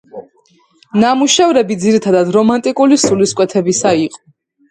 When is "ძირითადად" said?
1.83-2.33